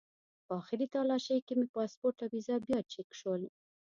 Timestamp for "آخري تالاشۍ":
0.59-1.37